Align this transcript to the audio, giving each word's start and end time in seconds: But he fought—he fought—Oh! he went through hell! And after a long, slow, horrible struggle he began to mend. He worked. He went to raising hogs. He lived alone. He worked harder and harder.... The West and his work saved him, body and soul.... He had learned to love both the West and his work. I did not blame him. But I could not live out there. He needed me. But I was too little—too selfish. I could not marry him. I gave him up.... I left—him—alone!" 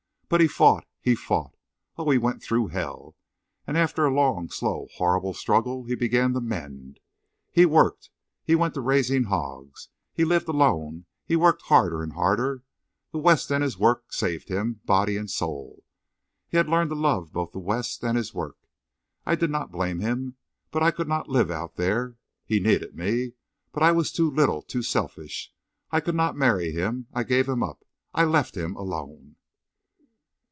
But 0.33 0.39
he 0.39 0.47
fought—he 0.47 1.15
fought—Oh! 1.15 2.09
he 2.09 2.17
went 2.17 2.41
through 2.41 2.67
hell! 2.67 3.17
And 3.67 3.77
after 3.77 4.05
a 4.05 4.13
long, 4.13 4.47
slow, 4.49 4.87
horrible 4.93 5.33
struggle 5.33 5.83
he 5.83 5.93
began 5.93 6.31
to 6.31 6.39
mend. 6.39 7.01
He 7.51 7.65
worked. 7.65 8.09
He 8.45 8.55
went 8.55 8.73
to 8.75 8.79
raising 8.79 9.25
hogs. 9.25 9.89
He 10.13 10.23
lived 10.23 10.47
alone. 10.47 11.05
He 11.25 11.35
worked 11.35 11.63
harder 11.63 12.01
and 12.01 12.13
harder.... 12.13 12.63
The 13.11 13.17
West 13.17 13.51
and 13.51 13.61
his 13.61 13.77
work 13.77 14.13
saved 14.13 14.47
him, 14.47 14.79
body 14.85 15.17
and 15.17 15.29
soul.... 15.29 15.83
He 16.47 16.55
had 16.55 16.69
learned 16.69 16.91
to 16.91 16.95
love 16.95 17.33
both 17.33 17.51
the 17.51 17.59
West 17.59 18.01
and 18.01 18.15
his 18.17 18.33
work. 18.33 18.55
I 19.25 19.35
did 19.35 19.49
not 19.49 19.69
blame 19.69 19.99
him. 19.99 20.37
But 20.71 20.81
I 20.81 20.91
could 20.91 21.09
not 21.09 21.27
live 21.27 21.51
out 21.51 21.75
there. 21.75 22.15
He 22.45 22.61
needed 22.61 22.95
me. 22.95 23.33
But 23.73 23.83
I 23.83 23.91
was 23.91 24.13
too 24.13 24.31
little—too 24.31 24.81
selfish. 24.83 25.51
I 25.91 25.99
could 25.99 26.15
not 26.15 26.37
marry 26.37 26.71
him. 26.71 27.07
I 27.13 27.23
gave 27.23 27.49
him 27.49 27.61
up.... 27.61 27.83
I 28.13 28.23
left—him—alone!" 28.23 29.35